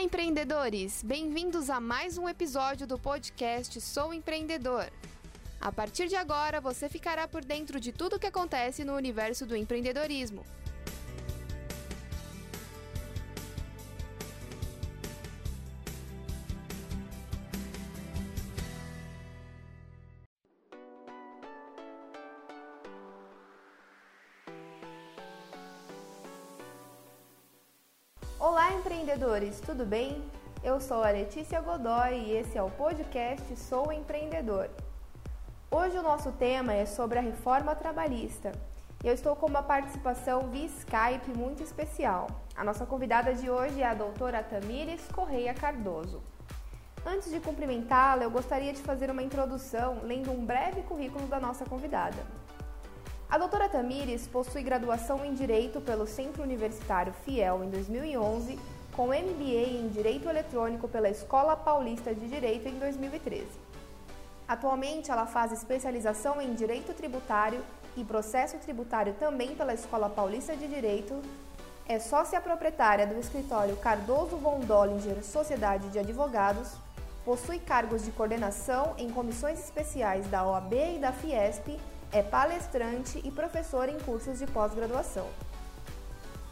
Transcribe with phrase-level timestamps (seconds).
[0.00, 1.02] Olá, empreendedores!
[1.02, 4.90] Bem-vindos a mais um episódio do podcast Sou Empreendedor.
[5.60, 9.44] A partir de agora, você ficará por dentro de tudo o que acontece no universo
[9.44, 10.42] do empreendedorismo.
[28.50, 30.24] Olá, empreendedores, tudo bem?
[30.60, 34.68] Eu sou a Letícia Godoy e esse é o podcast Sou Empreendedor.
[35.70, 38.50] Hoje o nosso tema é sobre a reforma trabalhista.
[39.04, 42.26] Eu estou com uma participação via Skype muito especial.
[42.56, 46.20] A nossa convidada de hoje é a doutora Tamires Correia Cardoso.
[47.06, 51.64] Antes de cumprimentá-la, eu gostaria de fazer uma introdução lendo um breve currículo da nossa
[51.64, 52.39] convidada.
[53.30, 58.58] A doutora Tamires possui graduação em Direito pelo Centro Universitário Fiel em 2011,
[58.92, 63.46] com MBA em Direito Eletrônico pela Escola Paulista de Direito em 2013.
[64.48, 67.62] Atualmente, ela faz especialização em Direito Tributário
[67.96, 71.22] e Processo Tributário também pela Escola Paulista de Direito.
[71.86, 76.72] É sócia proprietária do escritório Cardoso von Dollinger Sociedade de Advogados.
[77.24, 81.78] Possui cargos de coordenação em comissões especiais da OAB e da Fiesp
[82.12, 85.28] é palestrante e professor em cursos de pós-graduação.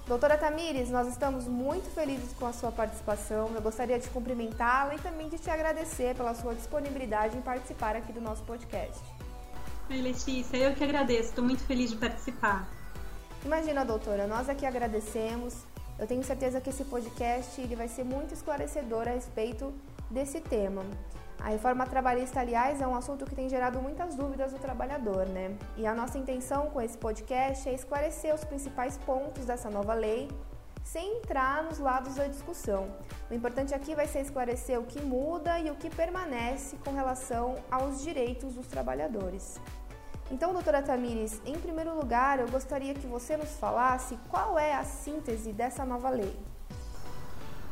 [0.07, 3.51] Doutora Tamires, nós estamos muito felizes com a sua participação.
[3.55, 8.11] Eu gostaria de cumprimentá-la e também de te agradecer pela sua disponibilidade em participar aqui
[8.11, 8.99] do nosso podcast.
[9.91, 12.67] Oi, Letícia, eu que agradeço, estou muito feliz de participar.
[13.45, 15.55] Imagina, doutora, nós aqui agradecemos.
[15.99, 19.75] Eu tenho certeza que esse podcast ele vai ser muito esclarecedor a respeito
[20.11, 20.85] desse tema.
[21.41, 25.57] A reforma trabalhista, aliás, é um assunto que tem gerado muitas dúvidas do trabalhador, né?
[25.77, 30.29] E a nossa intenção com esse podcast é esclarecer os principais pontos dessa nova lei,
[30.83, 32.89] sem entrar nos lados da discussão.
[33.31, 37.57] O importante aqui vai ser esclarecer o que muda e o que permanece com relação
[37.71, 39.61] aos direitos dos trabalhadores.
[40.31, 44.85] Então, doutora Tamires, em primeiro lugar, eu gostaria que você nos falasse qual é a
[44.85, 46.37] síntese dessa nova lei.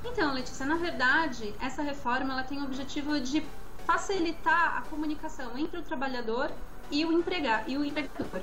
[0.05, 3.43] Então, Letícia, na verdade, essa reforma ela tem o objetivo de
[3.87, 6.51] facilitar a comunicação entre o trabalhador
[6.91, 8.43] e o, emprega e o empregador.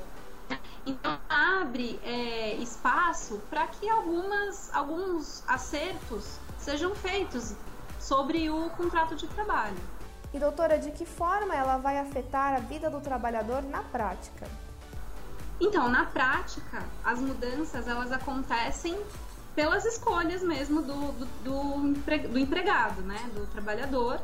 [0.85, 7.55] Então, abre é, espaço para que algumas, alguns acertos sejam feitos
[7.99, 9.77] sobre o contrato de trabalho.
[10.33, 14.47] E doutora, de que forma ela vai afetar a vida do trabalhador na prática?
[15.61, 18.99] Então, na prática, as mudanças elas acontecem
[19.55, 23.29] pelas escolhas mesmo do, do, do, do empregado, né?
[23.35, 24.19] Do trabalhador.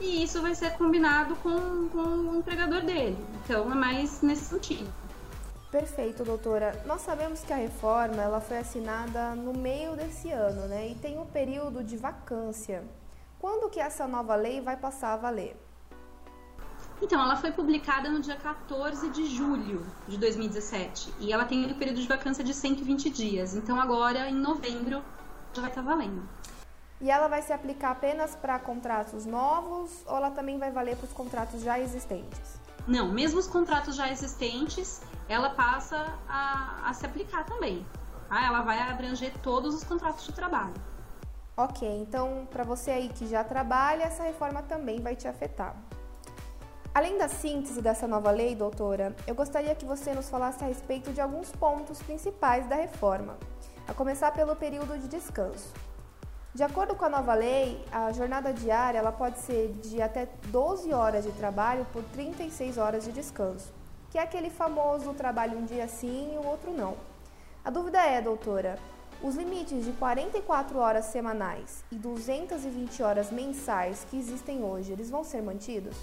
[0.00, 1.98] E isso vai ser combinado com, com
[2.30, 3.16] o empregador dele.
[3.44, 4.92] Então é mais nesse sentido.
[5.70, 6.82] Perfeito, doutora.
[6.86, 10.88] Nós sabemos que a reforma ela foi assinada no meio desse ano, né?
[10.88, 12.84] E tem um período de vacância.
[13.38, 15.56] Quando que essa nova lei vai passar a valer?
[17.02, 21.74] Então, ela foi publicada no dia 14 de julho de 2017 e ela tem um
[21.74, 23.54] período de vacância de 120 dias.
[23.54, 25.02] Então, agora em novembro
[25.52, 26.26] já vai estar valendo.
[27.00, 31.04] E ela vai se aplicar apenas para contratos novos ou ela também vai valer para
[31.04, 32.58] os contratos já existentes?
[32.86, 37.84] Não, mesmo os contratos já existentes, ela passa a, a se aplicar também.
[38.30, 40.74] Ah, ela vai abranger todos os contratos de trabalho.
[41.56, 45.76] Ok, então para você aí que já trabalha, essa reforma também vai te afetar.
[46.94, 51.12] Além da síntese dessa nova lei, doutora, eu gostaria que você nos falasse a respeito
[51.12, 53.36] de alguns pontos principais da reforma,
[53.86, 55.74] a começar pelo período de descanso.
[56.56, 60.90] De acordo com a nova lei, a jornada diária ela pode ser de até 12
[60.90, 63.74] horas de trabalho por 36 horas de descanso,
[64.10, 66.96] que é aquele famoso trabalho um dia sim e o outro não.
[67.62, 68.78] A dúvida é, doutora,
[69.22, 75.22] os limites de 44 horas semanais e 220 horas mensais que existem hoje, eles vão
[75.22, 75.94] ser mantidos?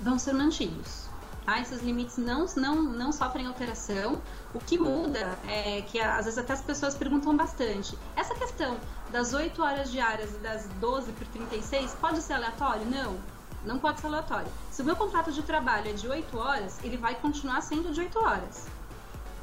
[0.00, 1.08] vão ser mantidos.
[1.46, 1.60] Tá?
[1.60, 4.20] Esses limites não, não, não sofrem alteração.
[4.52, 7.96] O que muda é que às vezes até as pessoas perguntam bastante.
[8.16, 8.76] Essa questão
[9.10, 12.84] das 8 horas diárias e das 12 por 36 pode ser aleatório?
[12.86, 13.18] Não,
[13.64, 14.50] não pode ser aleatório.
[14.70, 18.00] Se o meu contrato de trabalho é de 8 horas, ele vai continuar sendo de
[18.00, 18.66] 8 horas.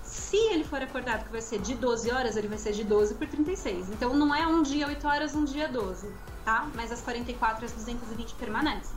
[0.04, 3.16] Se ele for acordado que vai ser de 12 horas, ele vai ser de 12
[3.16, 3.90] por 36.
[3.90, 6.12] Então não é um dia 8 horas, um dia 12,
[6.46, 6.68] tá?
[6.74, 8.96] Mas as 44 e as 220 permanecem.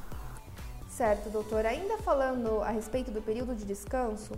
[0.88, 1.66] Certo, doutor.
[1.66, 4.32] Ainda falando a respeito do período de descanso,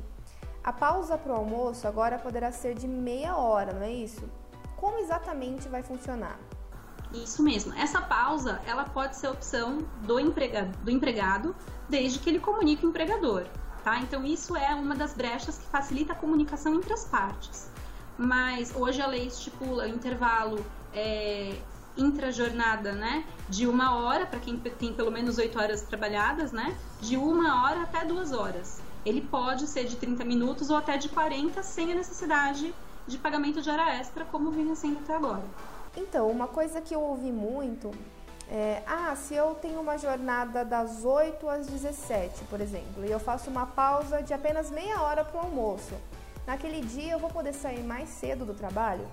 [0.65, 4.23] a pausa para o almoço agora poderá ser de meia hora, não é isso?
[4.83, 6.37] Como exatamente vai funcionar?
[7.15, 7.73] Isso mesmo.
[7.75, 11.55] Essa pausa, ela pode ser opção do empregado, do empregado
[11.89, 13.45] desde que ele comunique o empregador,
[13.85, 14.01] tá?
[14.01, 17.71] Então isso é uma das brechas que facilita a comunicação entre as partes.
[18.19, 20.59] Mas hoje a lei estipula o intervalo
[20.93, 21.55] é,
[21.97, 23.25] intrajornada, né?
[23.49, 26.77] De uma hora, para quem tem pelo menos oito horas trabalhadas, né?
[27.01, 28.83] De uma hora até duas horas.
[29.07, 32.75] Ele pode ser de 30 minutos ou até de 40 sem a necessidade
[33.07, 35.45] de pagamento de hora extra, como vinha sendo até agora.
[35.97, 37.91] Então, uma coisa que eu ouvi muito
[38.55, 43.19] é, ah, se eu tenho uma jornada das 8 às 17, por exemplo, e eu
[43.19, 45.95] faço uma pausa de apenas meia hora para o almoço,
[46.47, 49.09] naquele dia eu vou poder sair mais cedo do trabalho?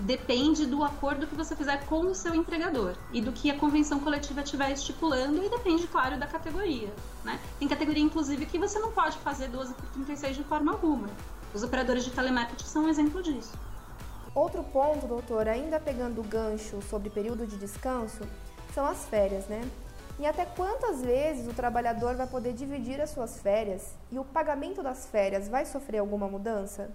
[0.00, 4.00] Depende do acordo que você fizer com o seu empregador e do que a convenção
[4.00, 6.92] coletiva estiver estipulando e depende, claro, da categoria.
[7.22, 7.38] Né?
[7.60, 11.08] Tem categoria, inclusive, que você não pode fazer 12 por 36 de forma alguma.
[11.54, 13.52] Os operadores de telemarketing são um exemplo disso.
[14.34, 18.26] Outro ponto, doutor, ainda pegando o gancho sobre período de descanso,
[18.74, 19.60] são as férias, né?
[20.18, 24.82] E até quantas vezes o trabalhador vai poder dividir as suas férias e o pagamento
[24.82, 26.90] das férias vai sofrer alguma mudança?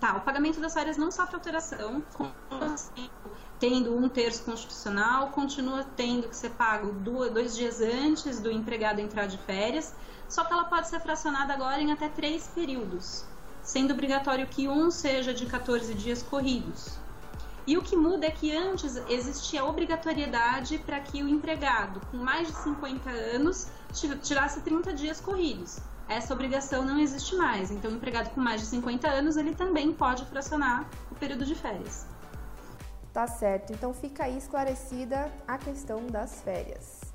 [0.00, 2.02] Tá, o pagamento das férias não sofre alteração,
[3.60, 9.26] tendo um terço constitucional, continua tendo que ser pago dois dias antes do empregado entrar
[9.26, 9.94] de férias,
[10.28, 13.24] só que ela pode ser fracionada agora em até três períodos,
[13.62, 16.98] sendo obrigatório que um seja de 14 dias corridos.
[17.66, 22.16] E o que muda é que antes existia a obrigatoriedade para que o empregado com
[22.16, 23.68] mais de 50 anos
[24.22, 25.78] tirasse 30 dias corridos.
[26.08, 27.70] Essa obrigação não existe mais.
[27.70, 31.54] Então, o empregado com mais de 50 anos, ele também pode fracionar o período de
[31.54, 32.04] férias.
[33.12, 33.72] Tá certo.
[33.72, 37.11] Então, fica aí esclarecida a questão das férias.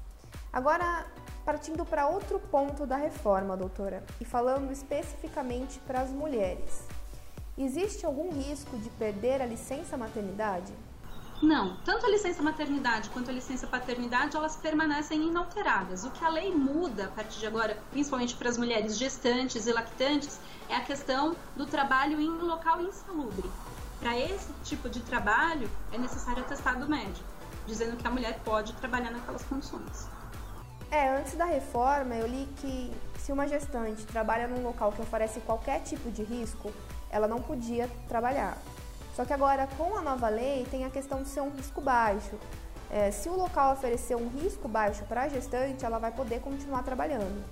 [0.57, 1.05] Agora,
[1.45, 6.87] partindo para outro ponto da reforma, doutora, e falando especificamente para as mulheres.
[7.55, 10.73] Existe algum risco de perder a licença maternidade?
[11.43, 16.05] Não, tanto a licença maternidade quanto a licença paternidade, elas permanecem inalteradas.
[16.05, 19.71] O que a lei muda a partir de agora, principalmente para as mulheres gestantes e
[19.71, 23.47] lactantes, é a questão do trabalho em local insalubre.
[23.99, 27.29] Para esse tipo de trabalho, é necessário atestado médico,
[27.67, 30.16] dizendo que a mulher pode trabalhar naquelas condições.
[30.89, 35.41] É, antes da reforma, eu li que se uma gestante trabalha num local que oferece
[35.41, 36.71] qualquer tipo de risco,
[37.09, 38.57] ela não podia trabalhar.
[39.13, 42.35] Só que agora, com a nova lei, tem a questão de ser um risco baixo.
[42.89, 46.83] É, se o local oferecer um risco baixo para a gestante, ela vai poder continuar
[46.83, 47.43] trabalhando.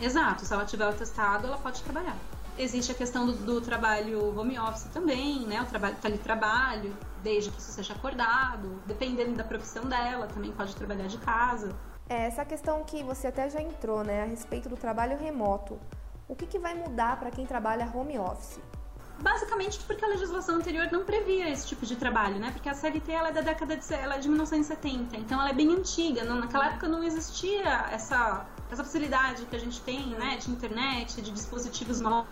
[0.00, 2.16] Exato, se ela tiver o testado, ela pode trabalhar.
[2.56, 5.60] Existe a questão do, do trabalho home office também, né?
[5.60, 11.06] O trabalho teletrabalho, desde que isso seja acordado, dependendo da profissão dela, também pode trabalhar
[11.06, 11.74] de casa.
[12.10, 15.78] É, essa questão que você até já entrou, né, a respeito do trabalho remoto.
[16.28, 18.58] O que, que vai mudar para quem trabalha home office?
[19.20, 22.50] Basicamente porque a legislação anterior não previa esse tipo de trabalho, né?
[22.50, 25.52] Porque a CLT ela é da década de, ela é de 1970, então ela é
[25.52, 26.24] bem antiga.
[26.24, 30.36] Não, naquela época não existia essa, essa facilidade que a gente tem, né?
[30.36, 32.28] De internet, de dispositivos novos.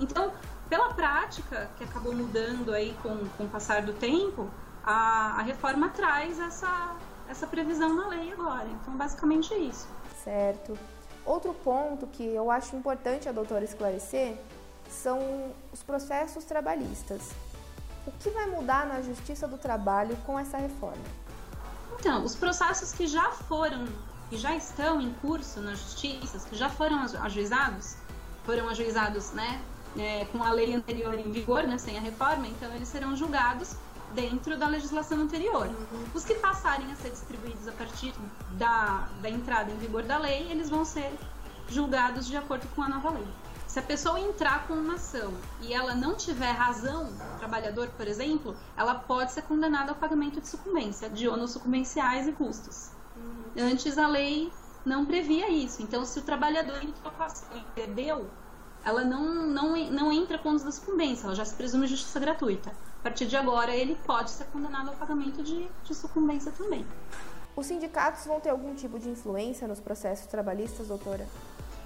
[0.00, 0.32] Então,
[0.70, 4.48] pela prática, que acabou mudando aí com, com o passar do tempo,
[4.82, 6.96] a, a reforma traz essa,
[7.30, 8.68] essa previsão na lei agora.
[8.68, 9.88] Então, basicamente é isso.
[10.24, 10.76] Certo.
[11.24, 14.36] Outro ponto que eu acho importante a doutora esclarecer
[14.90, 17.30] são os processos trabalhistas.
[18.06, 21.02] O que vai mudar na Justiça do Trabalho com essa reforma?
[21.98, 23.86] Então, os processos que já foram
[24.30, 27.96] e já estão em curso na Justiça, que já foram ajuizados,
[28.44, 29.60] foram ajuizados, né,
[29.98, 33.74] é, com a lei anterior em vigor, né, sem a reforma, então eles serão julgados
[34.14, 35.66] dentro da legislação anterior.
[35.66, 36.04] Uhum.
[36.14, 38.12] Os que passarem a ser distribuídos a partir
[38.52, 41.12] da, da entrada em vigor da lei, eles vão ser
[41.68, 43.26] julgados de acordo com a nova lei.
[43.66, 48.56] Se a pessoa entrar com uma ação e ela não tiver razão, trabalhador, por exemplo,
[48.76, 52.90] ela pode ser condenada ao pagamento de sucumbência, de ônus sucumbenciais e custos.
[53.16, 53.70] Uhum.
[53.70, 54.52] Antes a lei
[54.84, 55.82] não previa isso.
[55.82, 58.28] Então, se o trabalhador entrou com a ação e perdeu,
[58.84, 62.72] ela não, não, não entra com ônus da sucumbência, ela já se presume justiça gratuita.
[63.00, 66.86] A partir de agora, ele pode ser condenado ao pagamento de, de sucumbência também.
[67.56, 71.26] Os sindicatos vão ter algum tipo de influência nos processos trabalhistas, doutora?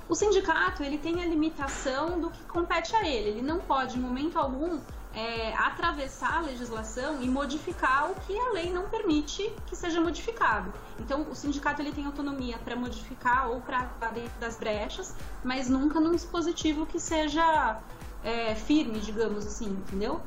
[0.09, 3.29] O sindicato ele tem a limitação do que compete a ele.
[3.29, 4.81] Ele não pode, em momento algum,
[5.15, 10.75] é, atravessar a legislação e modificar o que a lei não permite que seja modificado.
[10.99, 16.01] Então, o sindicato ele tem autonomia para modificar ou para dentro das brechas, mas nunca
[16.01, 17.81] num dispositivo que seja
[18.25, 20.21] é, firme, digamos assim, entendeu?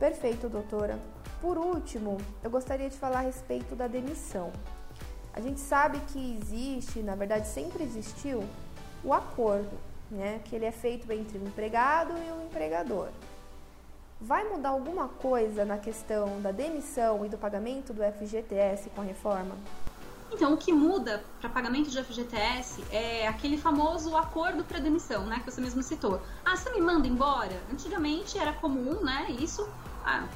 [0.00, 0.98] Perfeito, doutora.
[1.42, 4.50] Por último, eu gostaria de falar a respeito da demissão.
[5.34, 8.42] A gente sabe que existe, na verdade sempre existiu,
[9.04, 9.78] o acordo,
[10.10, 13.08] né, que ele é feito entre o empregado e o empregador.
[14.18, 19.04] Vai mudar alguma coisa na questão da demissão e do pagamento do FGTS com a
[19.04, 19.54] reforma?
[20.32, 25.40] Então, o que muda para pagamento de FGTS é aquele famoso acordo para demissão, né,
[25.40, 26.22] que você mesmo citou.
[26.42, 27.60] Ah, você me manda embora?
[27.70, 29.68] Antigamente era comum, né, isso,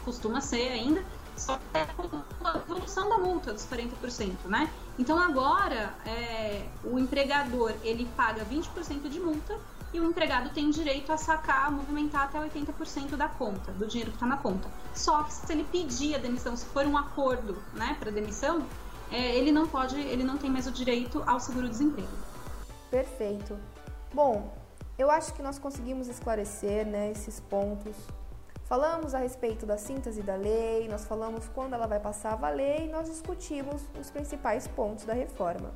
[0.05, 1.05] costuma ser ainda,
[1.37, 4.71] só é com a evolução da multa dos 40%, né?
[4.99, 9.59] Então agora é, o empregador ele paga 20% de multa
[9.93, 14.17] e o empregado tem direito a sacar, movimentar até 80% da conta, do dinheiro que
[14.17, 14.69] está na conta.
[14.93, 18.67] Só que se ele pedir a demissão, se for um acordo, né, para demissão,
[19.13, 22.09] é, ele não pode, ele não tem mais o direito ao seguro-desemprego.
[22.91, 23.57] Perfeito.
[24.13, 24.53] Bom,
[24.99, 27.95] eu acho que nós conseguimos esclarecer, né, esses pontos.
[28.65, 32.87] Falamos a respeito da síntese da lei, nós falamos quando ela vai passar a valer
[32.87, 35.71] e nós discutimos os principais pontos da reforma.